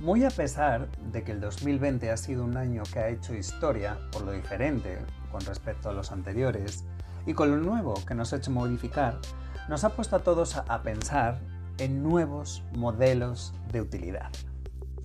[0.00, 3.98] Muy a pesar de que el 2020 ha sido un año que ha hecho historia
[4.10, 4.98] por lo diferente
[5.30, 6.86] con respecto a los anteriores
[7.26, 9.20] y con lo nuevo que nos ha hecho modificar,
[9.68, 11.38] nos ha puesto a todos a pensar
[11.76, 14.30] en nuevos modelos de utilidad.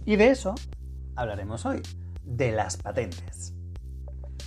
[0.05, 0.55] Y de eso
[1.17, 1.81] hablaremos hoy,
[2.23, 3.53] de las patentes.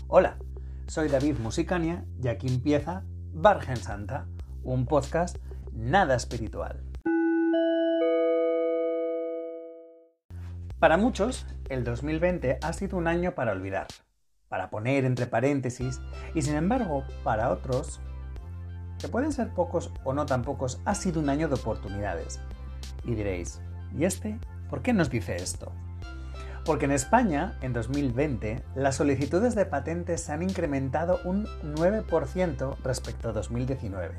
[0.06, 0.38] Hola,
[0.86, 3.02] soy David Musicania y aquí empieza
[3.34, 4.26] Bargen Santa,
[4.62, 5.36] un podcast
[5.74, 6.87] nada espiritual.
[10.78, 13.88] Para muchos, el 2020 ha sido un año para olvidar,
[14.48, 16.00] para poner entre paréntesis,
[16.36, 18.00] y sin embargo, para otros,
[19.00, 22.40] que pueden ser pocos o no tan pocos, ha sido un año de oportunidades.
[23.02, 23.60] Y diréis,
[23.92, 24.38] ¿y este?
[24.70, 25.72] ¿Por qué nos dice esto?
[26.64, 33.30] Porque en España, en 2020, las solicitudes de patentes se han incrementado un 9% respecto
[33.30, 34.14] a 2019.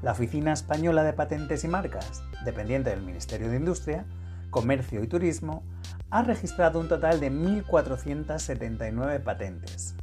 [0.00, 4.06] La Oficina Española de Patentes y Marcas, dependiente del Ministerio de Industria,
[4.48, 5.64] Comercio y Turismo,
[6.10, 9.94] ha registrado un total de 1.479 patentes.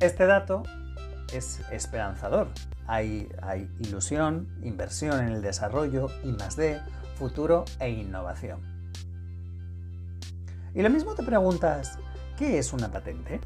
[0.00, 0.62] Este dato
[1.32, 2.48] es esperanzador.
[2.86, 3.28] Hay,
[3.80, 6.80] ilusión, inversión en el desarrollo, I D,
[7.16, 8.60] futuro e innovación.
[10.74, 11.98] Y lo mismo te preguntas,
[12.36, 13.40] ¿qué es una patente?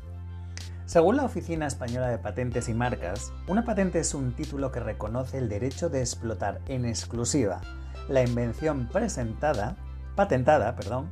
[0.84, 5.38] Según la Oficina Española de Patentes y Marcas, una patente es un título que reconoce
[5.38, 7.62] el derecho de explotar en exclusiva
[8.08, 9.76] la invención presentada,
[10.14, 11.10] patentada, perdón,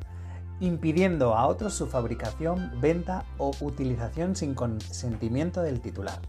[0.60, 6.20] impidiendo a otros su fabricación, venta o utilización sin consentimiento del titular.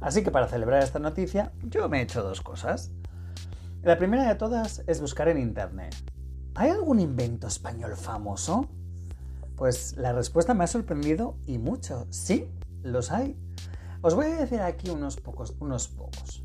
[0.00, 2.92] Así que para celebrar esta noticia, yo me he hecho dos cosas.
[3.82, 5.94] La primera de todas es buscar en Internet.
[6.54, 8.68] ¿Hay algún invento español famoso?
[9.56, 12.06] Pues la respuesta me ha sorprendido y mucho.
[12.10, 12.48] Sí,
[12.82, 13.36] los hay.
[14.02, 16.44] Os voy a decir aquí unos pocos, unos pocos.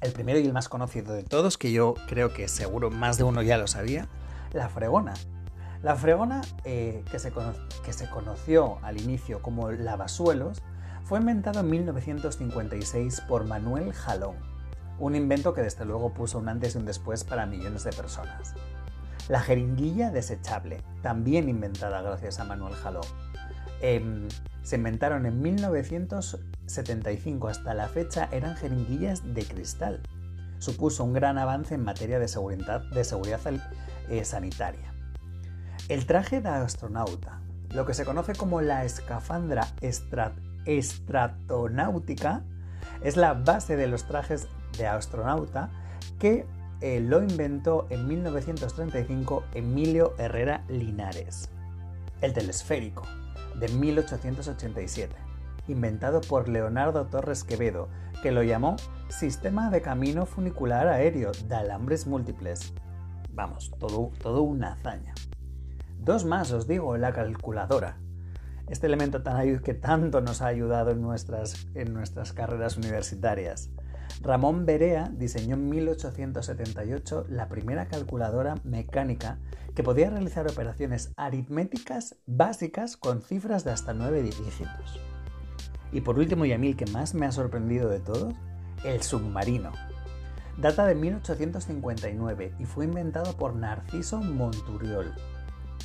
[0.00, 3.24] El primero y el más conocido de todos, que yo creo que seguro más de
[3.24, 4.08] uno ya lo sabía,
[4.52, 5.14] la fregona.
[5.84, 7.30] La fregona, eh, que, se
[8.08, 10.62] conoció al inicio como lavasuelos,
[11.02, 14.36] fue inventado en 1956 por Manuel Jalón,
[14.98, 18.54] un invento que desde luego puso un antes y un después para millones de personas.
[19.28, 23.04] La jeringuilla desechable, también inventada gracias a Manuel Jalón.
[23.82, 24.26] Em,
[24.62, 30.00] se inventaron en 1975, hasta la fecha eran jeringuillas de cristal.
[30.60, 33.40] Supuso un gran avance en materia de seguridad, de seguridad
[34.08, 34.93] eh, sanitaria.
[35.90, 37.42] El traje de astronauta,
[37.74, 39.66] lo que se conoce como la escafandra
[40.64, 42.42] estratonáutica,
[43.02, 45.68] es la base de los trajes de astronauta
[46.18, 46.46] que
[46.80, 51.50] eh, lo inventó en 1935 Emilio Herrera Linares.
[52.22, 53.02] El telesférico,
[53.60, 55.14] de 1887,
[55.68, 57.90] inventado por Leonardo Torres Quevedo,
[58.22, 58.76] que lo llamó
[59.10, 62.72] Sistema de Camino Funicular Aéreo de Alambres Múltiples.
[63.34, 65.12] Vamos, todo una hazaña.
[66.04, 67.96] Dos más, os digo, la calculadora.
[68.68, 73.70] Este elemento tan que tanto nos ha ayudado en nuestras, en nuestras carreras universitarias.
[74.20, 79.38] Ramón Berea diseñó en 1878 la primera calculadora mecánica
[79.74, 85.00] que podía realizar operaciones aritméticas básicas con cifras de hasta 9 dígitos.
[85.90, 88.34] Y por último, y a mí el que más me ha sorprendido de todos,
[88.84, 89.72] el submarino.
[90.58, 95.14] Data de 1859 y fue inventado por Narciso Monturiol,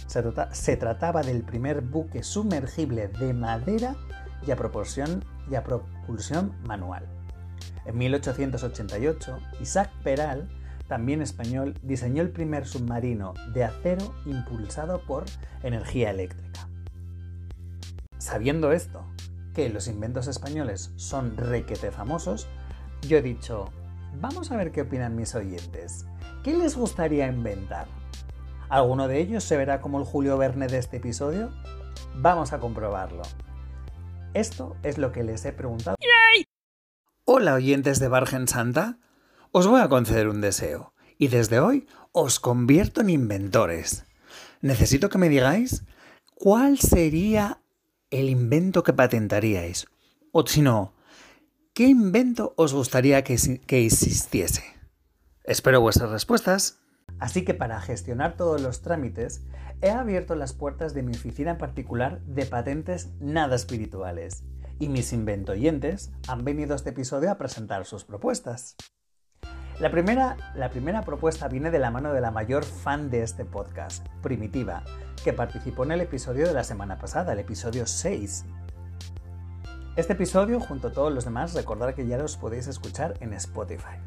[0.09, 3.95] se, trataba del primer buque sumergible de madera
[4.45, 7.07] y a, propulsión, y a propulsión manual.
[7.85, 10.49] En 1888, Isaac Peral,
[10.87, 15.25] también español, diseñó el primer submarino de acero impulsado por
[15.61, 16.67] energía eléctrica.
[18.17, 19.05] Sabiendo esto,
[19.53, 22.47] que los inventos españoles son requete famosos,
[23.07, 23.69] yo he dicho,
[24.19, 26.07] vamos a ver qué opinan mis oyentes.
[26.43, 27.98] ¿Qué les gustaría inventar?
[28.69, 31.49] ¿Alguno de ellos se verá como el Julio Verne de este episodio?
[32.15, 33.23] Vamos a comprobarlo.
[34.35, 35.95] Esto es lo que les he preguntado.
[37.25, 38.99] Hola oyentes de Bargen Santa,
[39.51, 44.05] os voy a conceder un deseo y desde hoy os convierto en inventores.
[44.61, 45.83] Necesito que me digáis
[46.35, 47.61] cuál sería
[48.11, 49.87] el invento que patentaríais.
[50.31, 50.93] O si no,
[51.73, 53.35] ¿qué invento os gustaría que,
[53.65, 54.63] que existiese?
[55.43, 56.78] Espero vuestras respuestas.
[57.17, 59.45] Así que para gestionar todos los trámites,
[59.81, 64.43] he abierto las puertas de mi oficina particular de patentes nada espirituales,
[64.79, 68.75] y mis inventoyentes han venido a este episodio a presentar sus propuestas.
[69.79, 73.45] La primera, la primera propuesta viene de la mano de la mayor fan de este
[73.45, 74.83] podcast, Primitiva,
[75.23, 78.45] que participó en el episodio de la semana pasada, el episodio 6.
[79.95, 83.99] Este episodio, junto a todos los demás, recordad que ya los podéis escuchar en Spotify.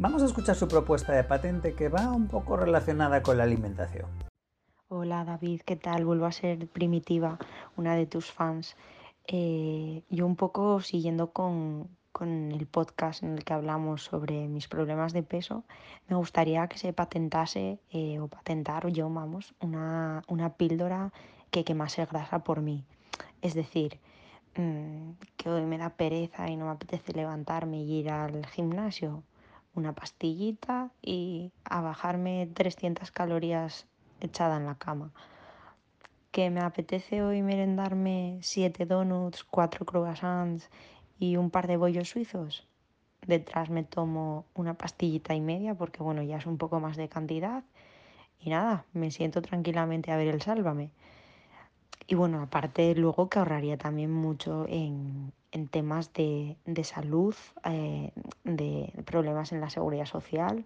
[0.00, 4.08] Vamos a escuchar su propuesta de patente que va un poco relacionada con la alimentación.
[4.88, 6.06] Hola David, ¿qué tal?
[6.06, 7.38] Vuelvo a ser Primitiva,
[7.76, 8.78] una de tus fans.
[9.26, 14.68] Eh, yo un poco siguiendo con, con el podcast en el que hablamos sobre mis
[14.68, 15.64] problemas de peso,
[16.08, 21.12] me gustaría que se patentase eh, o patentar yo, vamos, una, una píldora
[21.50, 22.86] que quemase grasa por mí.
[23.42, 24.00] Es decir,
[24.56, 29.24] mm, que hoy me da pereza y no me apetece levantarme y ir al gimnasio,
[29.74, 33.86] una pastillita y a bajarme 300 calorías
[34.20, 35.12] echada en la cama.
[36.30, 40.70] Que me apetece hoy merendarme 7 donuts, 4 croissants
[41.18, 42.66] y un par de bollos suizos.
[43.26, 47.08] Detrás me tomo una pastillita y media porque bueno, ya es un poco más de
[47.08, 47.64] cantidad.
[48.38, 50.90] Y nada, me siento tranquilamente a ver el sálvame.
[52.06, 55.32] Y bueno, aparte luego que ahorraría también mucho en,
[55.70, 58.12] temas de, salud, eh,
[58.44, 60.64] de problemas en la seguridad social,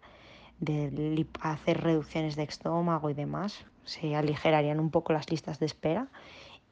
[0.60, 3.66] de hacer reducciones de estómago y demás.
[3.84, 6.08] Se aligerarían un poco las listas de espera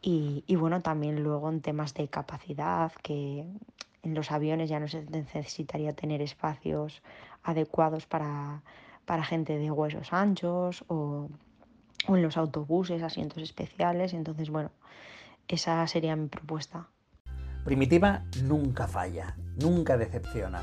[0.04, 3.46] y, bueno, también luego en temas de capacidad, que
[4.02, 7.02] en los aviones ya no se necesitaría tener espacios
[7.44, 8.62] adecuados para,
[9.22, 11.28] gente de huesos anchos o,
[12.08, 14.12] o en los autobuses asientos especiales.
[14.12, 14.70] Entonces, bueno,
[15.48, 16.88] esa sería mi propuesta.
[17.64, 20.62] Primitiva nunca falla, nunca decepciona,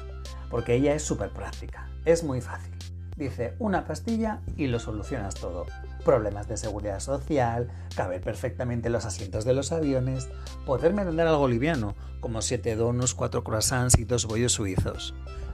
[0.50, 2.76] porque ella es súper práctica, es muy fácil.
[3.16, 5.66] Dice una pastilla y lo solucionas todo
[6.04, 10.30] problemas de seguridad social, caber perfectamente en los asientos de los aviones,
[10.66, 15.14] poder merendar algo liviano, como siete donuts, cuatro croissants y dos bollos suizos.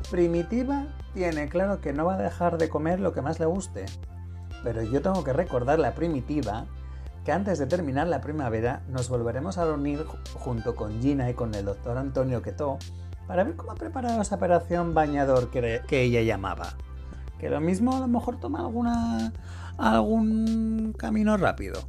[0.09, 3.85] Primitiva tiene claro que no va a dejar de comer lo que más le guste.
[4.65, 6.65] Pero yo tengo que recordarle a Primitiva
[7.23, 10.03] que antes de terminar la primavera nos volveremos a reunir
[10.33, 12.79] junto con Gina y con el doctor Antonio Quetó
[13.27, 16.73] para ver cómo ha preparado esa operación bañador que, que ella llamaba.
[17.37, 19.33] Que lo mismo a lo mejor toma alguna
[19.77, 21.81] algún camino rápido.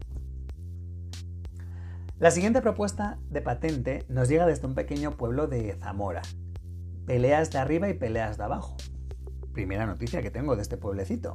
[2.18, 6.20] La siguiente propuesta de patente nos llega desde un pequeño pueblo de Zamora.
[7.06, 8.76] Peleas de arriba y peleas de abajo.
[9.54, 11.32] Primera noticia que tengo de este pueblecito.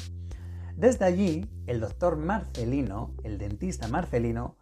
[0.81, 4.55] Desde allí, el doctor Marcelino, el dentista Marcelino,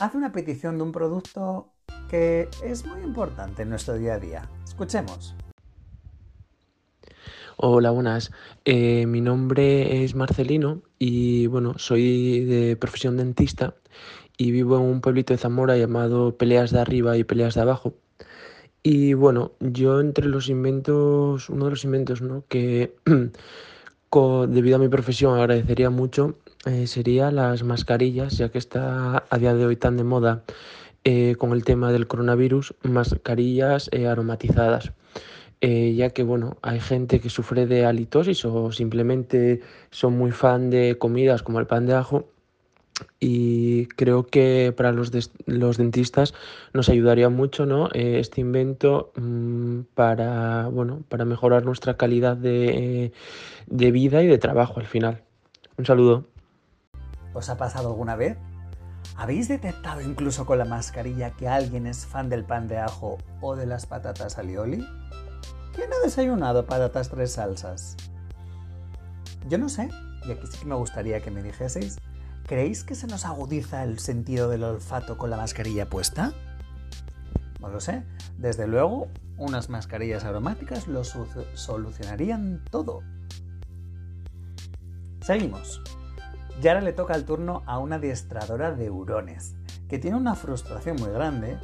[0.00, 1.74] hace una petición de un producto
[2.08, 4.48] que es muy importante en nuestro día a día.
[4.64, 5.34] Escuchemos.
[7.58, 8.32] Hola, buenas.
[8.64, 13.74] Eh, mi nombre es Marcelino y bueno, soy de profesión dentista
[14.38, 17.92] y vivo en un pueblito de Zamora llamado Peleas de Arriba y Peleas de Abajo.
[18.82, 22.42] Y bueno, yo entre los inventos, uno de los inventos ¿no?
[22.48, 22.96] que
[24.10, 29.54] debido a mi profesión agradecería mucho eh, sería las mascarillas, ya que está a día
[29.54, 30.44] de hoy tan de moda
[31.04, 34.92] eh, con el tema del coronavirus, mascarillas aromatizadas.
[35.60, 39.60] Eh, ya que bueno, hay gente que sufre de halitosis o simplemente
[39.90, 42.28] son muy fan de comidas como el pan de ajo
[43.20, 46.34] y creo que para los, dentistas
[46.72, 47.88] nos ayudaría mucho ¿no?
[47.92, 53.12] Eh, este invento mm, para, bueno, para mejorar nuestra calidad de,
[53.66, 55.22] de vida y de trabajo al final.
[55.76, 56.24] Un saludo.
[57.34, 58.36] ¿Os ha pasado alguna vez?
[59.16, 63.56] ¿Habéis detectado incluso con la mascarilla que alguien es fan del pan de ajo o
[63.56, 64.84] de las patatas alioli?
[65.74, 67.96] ¿Quién ha desayunado patatas tres salsas?
[69.48, 69.88] Yo no sé,
[70.26, 71.98] y aquí sí que me gustaría que me dijeseis,
[72.48, 76.32] ¿creéis que se nos agudiza el sentido del olfato con la mascarilla puesta?
[77.60, 78.04] No lo sé.
[78.38, 83.02] Desde luego, unas mascarillas aromáticas lo solucionarían todo.
[85.20, 85.82] Seguimos.
[86.62, 89.54] Y ahora le toca el turno a una adiestradora de hurones,
[89.88, 91.58] que tiene una frustración muy grande.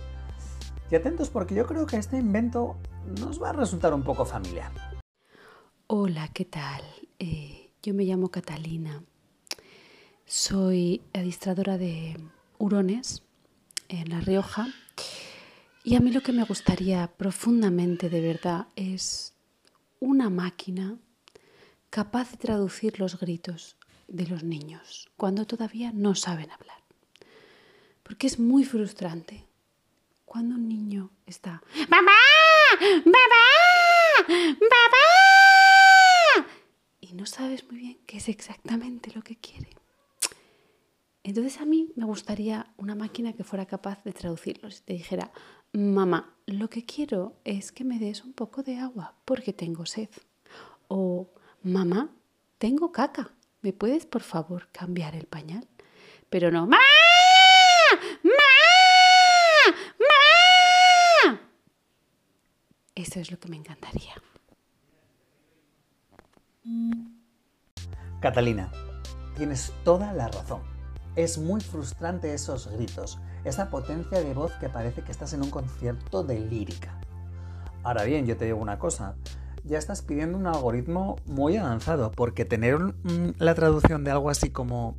[0.91, 2.77] Y atentos porque yo creo que este invento
[3.21, 4.71] nos va a resultar un poco familiar.
[5.87, 6.83] Hola, ¿qué tal?
[7.19, 9.03] Eh, yo me llamo Catalina.
[10.27, 12.17] Soy administradora de
[12.59, 13.23] hurones
[13.89, 14.69] en La Rioja.
[15.83, 19.35] Y a mí lo que me gustaría profundamente, de verdad, es
[20.01, 20.97] una máquina
[21.91, 23.77] capaz de traducir los gritos
[24.09, 26.79] de los niños cuando todavía no saben hablar.
[28.03, 29.47] Porque es muy frustrante
[30.25, 32.13] cuando un niño está, ¡Mamá!
[33.05, 33.45] ¡Mamá!
[34.27, 35.05] ¡Mamá!
[37.03, 39.69] Y no sabes muy bien qué es exactamente lo que quiere.
[41.25, 44.83] Entonces a mí me gustaría una máquina que fuera capaz de traducirlos.
[44.83, 45.33] Te dijera,
[45.73, 50.11] mamá, lo que quiero es que me des un poco de agua porque tengo sed.
[50.87, 51.31] O,
[51.63, 52.11] mamá,
[52.59, 53.33] tengo caca.
[53.63, 55.67] ¿Me puedes por favor cambiar el pañal?
[56.29, 56.79] Pero no, mamá,
[62.95, 64.15] Eso es lo que me encantaría.
[68.21, 68.71] Catalina,
[69.37, 70.74] tienes toda la razón.
[71.17, 75.51] Es muy frustrante esos gritos, esa potencia de voz que parece que estás en un
[75.51, 76.99] concierto de lírica.
[77.85, 79.15] Ahora bien, yo te digo una cosa,
[79.65, 82.79] ya estás pidiendo un algoritmo muy avanzado, porque tener
[83.39, 84.97] la traducción de algo así como,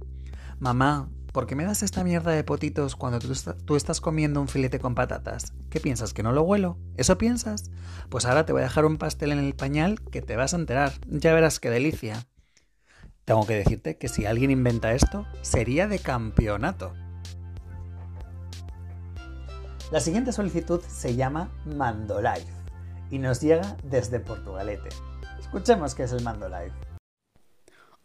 [0.59, 3.33] mamá, ¿por qué me das esta mierda de potitos cuando tú,
[3.65, 5.53] tú, estás comiendo un filete con patatas?
[5.69, 6.13] ¿Qué piensas?
[6.13, 6.77] ¿Que no lo huelo?
[6.95, 7.71] ¿Eso piensas?
[8.09, 10.57] Pues ahora te voy a dejar un pastel en el pañal que te vas a
[10.57, 10.93] enterar.
[11.09, 12.25] Ya verás qué delicia.
[13.25, 16.93] Tengo que decirte que si alguien inventa esto, sería de campeonato.
[19.91, 22.45] La siguiente solicitud se llama Mandolife
[23.09, 24.89] y nos llega desde Portugalete.
[25.39, 26.94] Escuchemos qué es el Mandolife.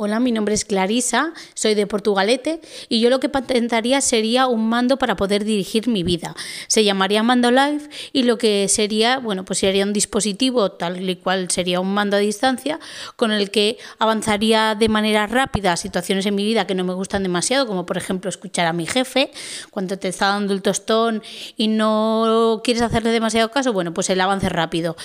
[0.02, 4.66] Hola, mi nombre es Clarisa, soy de Portugalete y yo lo que patentaría sería un
[4.66, 6.34] mando para poder dirigir mi vida.
[6.68, 7.82] Se llamaría Mando Live
[8.14, 12.16] y lo que sería, bueno, pues sería un dispositivo tal y cual sería un mando
[12.16, 12.80] a distancia
[13.16, 17.22] con el que avanzaría de manera rápida situaciones en mi vida que no me gustan
[17.22, 19.30] demasiado, como por ejemplo escuchar a mi jefe
[19.68, 21.22] cuando te está dando el tostón
[21.58, 24.96] y no quieres hacerle demasiado caso, bueno, pues el avance rápido.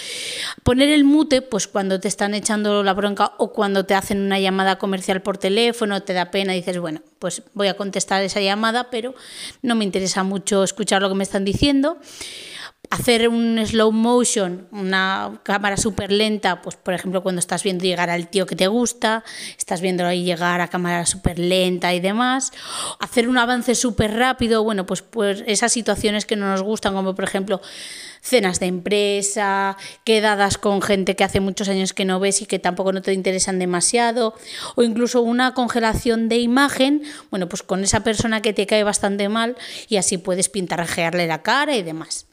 [0.64, 4.40] Poner el mute, pues cuando te están echando la bronca o cuando te hacen una
[4.40, 8.92] llamada comercial por teléfono, te da pena, dices, bueno, pues voy a contestar esa llamada,
[8.92, 9.16] pero
[9.64, 11.98] no me interesa mucho escuchar lo que me están diciendo.
[12.90, 18.10] Hacer un slow motion, una cámara súper lenta, pues por ejemplo cuando estás viendo llegar
[18.10, 19.24] al tío que te gusta,
[19.58, 22.52] estás viendo ahí llegar a cámara súper lenta y demás.
[23.00, 27.16] Hacer un avance súper rápido, bueno, pues, pues esas situaciones que no nos gustan, como
[27.16, 27.62] por ejemplo
[28.22, 32.60] cenas de empresa, quedadas con gente que hace muchos años que no ves y que
[32.60, 34.34] tampoco no te interesan demasiado,
[34.76, 39.30] o incluso una congelación de imagen, bueno, pues con esa persona que te cae bastante
[39.30, 39.56] mal
[39.88, 42.26] y así puedes pintarrajearle la cara y demás.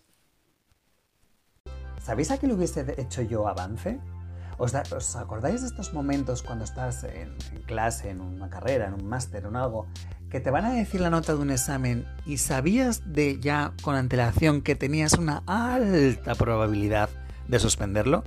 [2.03, 4.01] ¿Sabéis a qué le hubiese hecho yo avance?
[4.59, 4.75] ¿Os,
[5.17, 9.55] acordáis de estos momentos cuando estás en, clase, en una carrera, en un máster, en
[9.55, 9.87] algo,
[10.29, 13.95] que te van a decir la nota de un examen y sabías de ya con
[13.95, 17.09] antelación que tenías una alta probabilidad
[17.47, 18.25] de suspenderlo?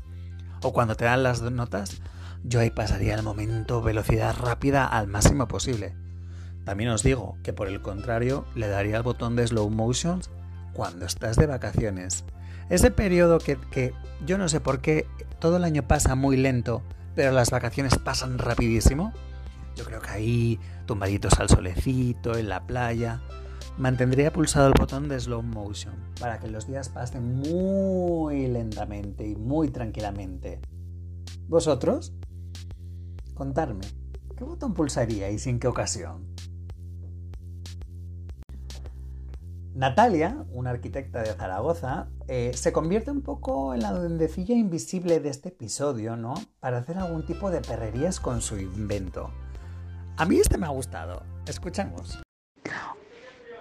[0.62, 2.02] ¿O cuando te dan las notas?
[2.44, 5.96] Yo ahí pasaría el momento velocidad rápida al máximo posible.
[6.64, 10.30] También os digo que por el contrario le daría el botón de slow motions
[10.76, 12.26] cuando estás de vacaciones.
[12.70, 13.94] Ese periodo que,
[14.26, 15.08] yo no sé por qué
[15.40, 16.82] todo el año pasa muy lento,
[17.16, 19.14] pero las vacaciones pasan rapidísimo.
[19.76, 23.22] Yo creo que ahí, tumbaditos al solecito, en la playa,
[23.78, 29.36] mantendría pulsado el botón de slow motion para que los días pasen muy lentamente y
[29.36, 30.60] muy tranquilamente.
[31.48, 32.14] ¿Vosotros?
[33.34, 33.86] Contarme,
[34.38, 36.36] ¿qué botón pulsaríais y en qué ocasión?
[39.76, 45.28] Natalia, una arquitecta de Zaragoza, eh, se convierte un poco en la duendecilla invisible de
[45.28, 46.36] este episodio, ¿no?
[46.62, 49.32] Para hacer algún tipo de perrerías con su invento.
[50.16, 51.24] A mí este me ha gustado.
[51.46, 52.22] Escuchamos.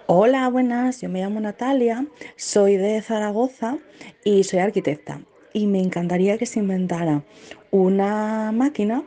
[0.07, 1.01] Hola, buenas.
[1.01, 2.07] Yo me llamo Natalia,
[2.37, 3.77] soy de Zaragoza
[4.23, 5.19] y soy arquitecta.
[5.51, 7.25] Y me encantaría que se inventara
[7.71, 9.03] una máquina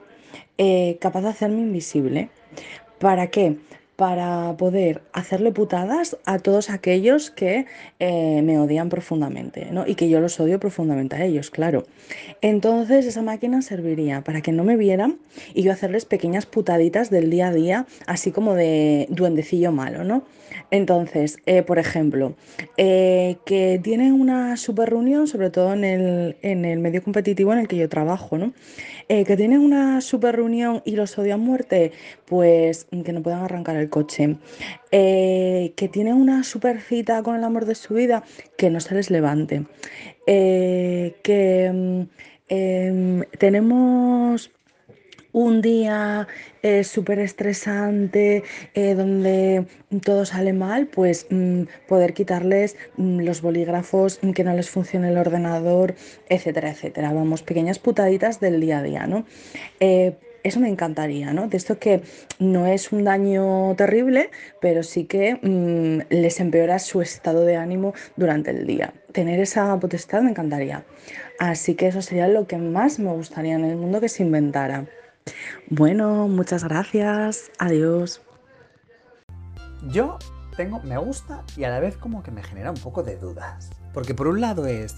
[0.58, 2.28] eh, capaz de hacerme invisible.
[2.98, 3.58] ¿Para qué?
[3.98, 7.66] Para poder hacerle putadas a todos aquellos que
[7.98, 9.88] eh, me odian profundamente, ¿no?
[9.88, 11.84] Y que yo los odio profundamente a ellos, claro.
[12.40, 15.18] Entonces esa máquina serviría para que no me vieran
[15.52, 20.22] y yo hacerles pequeñas putaditas del día a día, así como de duendecillo malo, ¿no?
[20.70, 22.34] Entonces, eh, por ejemplo,
[22.76, 27.60] eh, que tienen una super reunión, sobre todo en el, en el medio competitivo en
[27.60, 28.52] el que yo trabajo, ¿no?
[29.08, 31.92] Eh, que tienen una super reunión y los odian muerte,
[32.26, 34.36] pues que no puedan arrancar el coche.
[34.90, 38.22] Que tienen una super cita con el amor de su vida,
[38.58, 39.64] que no se les levante.
[40.26, 42.02] Que mm,
[42.48, 44.50] em, tenemos
[45.32, 46.26] un día
[46.62, 48.42] eh, súper estresante,
[48.74, 49.66] eh, donde
[50.04, 55.10] todo sale mal, pues mm, poder quitarles mm, los bolígrafos, mm, que no les funcione
[55.10, 55.94] el ordenador,
[56.28, 57.12] etcétera, etcétera.
[57.12, 59.26] Vamos, pequeñas putaditas del día a día, ¿no?
[59.80, 61.48] Eh, eso me encantaría, ¿no?
[61.48, 62.00] De esto que
[62.38, 64.30] no es un daño terrible,
[64.60, 65.38] pero sí que
[66.10, 68.94] les empeora su estado de ánimo durante el día.
[69.12, 70.84] Tener esa potestad me encantaría.
[71.38, 74.86] Así que eso sería lo que más me gustaría en el mundo que se inventara.
[75.68, 77.50] Bueno, muchas gracias.
[77.58, 78.20] Adiós.
[79.88, 80.18] Yo
[80.56, 83.70] tengo, me gusta y a la vez como que me genera un poco de dudas.
[83.94, 84.96] Porque por un lado es,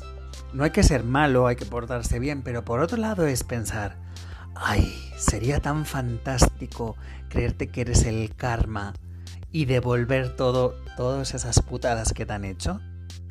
[0.53, 3.97] no hay que ser malo, hay que portarse bien, pero por otro lado es pensar,
[4.55, 6.97] ay, sería tan fantástico
[7.29, 8.95] creerte que eres el karma
[9.53, 12.81] y devolver todo, todas esas putadas que te han hecho.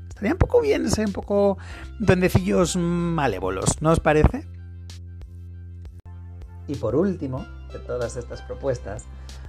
[0.07, 1.57] Estaría un poco bien ser un poco
[1.99, 4.45] duendecillos malévolos, ¿no os parece?
[6.69, 9.05] Y por último, de todas estas propuestas,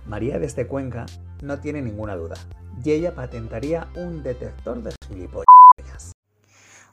[0.07, 1.05] María desde Cuenca
[1.43, 2.37] no tiene ninguna duda
[2.83, 6.13] y ella patentaría un detector de gilipollas.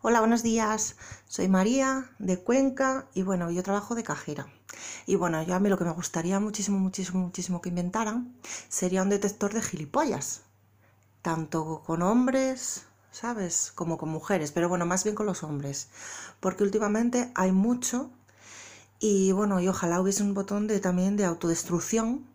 [0.01, 0.97] Hola, buenos días.
[1.27, 4.47] Soy María de Cuenca y bueno, yo trabajo de cajera.
[5.05, 8.35] Y bueno, yo a mí lo que me gustaría muchísimo, muchísimo, muchísimo que inventaran
[8.67, 10.41] sería un detector de gilipollas.
[11.21, 13.71] Tanto con hombres, ¿sabes?
[13.73, 15.87] Como con mujeres, pero bueno, más bien con los hombres.
[16.41, 18.11] Porque últimamente hay mucho
[18.99, 22.25] y bueno, y ojalá hubiese un botón de también de autodestrucción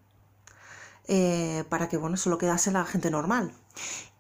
[1.09, 3.53] eh, para que bueno, solo quedase la gente normal.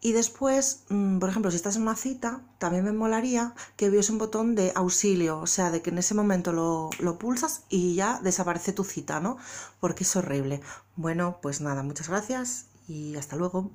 [0.01, 4.11] Y después, mm, por ejemplo, si estás en una cita, también me molaría que hubiese
[4.11, 7.95] un botón de auxilio, o sea, de que en ese momento lo, lo pulsas y
[7.95, 9.37] ya desaparece tu cita, ¿no?
[9.79, 10.61] Porque es horrible.
[10.97, 13.71] Bueno, pues nada, muchas gracias y hasta luego.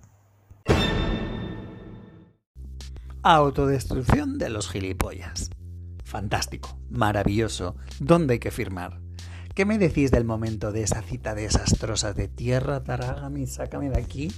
[3.24, 5.50] Autodestrucción de los gilipollas.
[6.08, 7.76] Fantástico, maravilloso.
[8.00, 9.02] ¿Dónde hay que firmar?
[9.54, 14.32] ¿Qué me decís del momento de esa cita desastrosa de tierra, tarágame, sácame de aquí,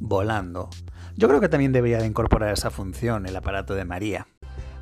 [0.00, 0.68] volando?
[1.16, 4.26] Yo creo que también debería de incorporar esa función el aparato de María.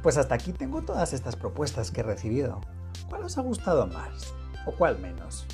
[0.03, 2.63] Pues hasta aquí tengo todas estas propuestas que he recibido.
[3.11, 4.33] ¿Cuál os ha gustado más?
[4.65, 5.47] ¿O cuál menos?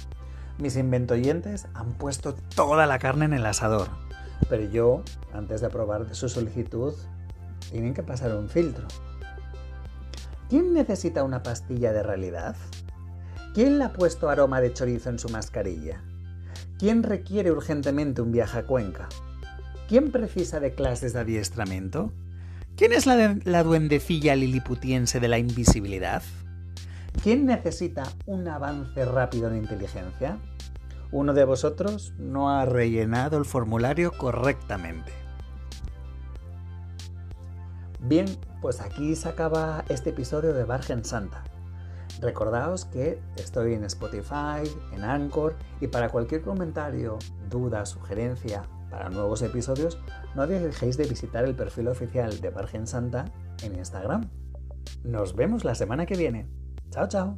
[0.59, 3.88] Mis inventoyentes han puesto toda la carne en el asador,
[4.49, 5.02] pero yo,
[5.33, 6.95] antes de aprobar su solicitud,
[7.73, 8.87] tienen que pasar un filtro.
[10.49, 12.55] ¿Quién necesita una pastilla de realidad?
[13.53, 16.05] ¿Quién le ha puesto aroma de chorizo en su mascarilla?
[16.79, 19.09] ¿Quién requiere urgentemente un viaje a Cuenca?
[19.88, 22.12] ¿Quién precisa de clases de adiestramiento?
[22.76, 26.23] ¿Quién es la, la duendecilla liliputiense de la invisibilidad?
[27.25, 30.38] ¿Quién necesita un avance rápido en inteligencia?
[31.11, 35.25] Uno de vosotros no ha rellenado el formulario correctamente.
[38.07, 38.27] Bien,
[38.63, 41.43] pues aquí se acaba este episodio de Vargen Santa.
[42.21, 47.19] Recordaos que estoy en Spotify, en Anchor y para cualquier comentario,
[47.51, 49.99] duda, sugerencia para nuevos episodios,
[50.37, 53.25] no dejéis de visitar el perfil oficial de Virgen Santa
[53.64, 54.31] en Instagram.
[55.03, 56.47] Nos vemos la semana que viene.
[56.90, 57.37] Chao, chao.